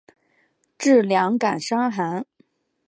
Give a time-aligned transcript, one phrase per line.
[0.79, 2.25] 治两感伤寒。